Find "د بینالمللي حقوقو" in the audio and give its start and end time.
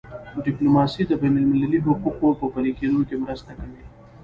1.07-2.29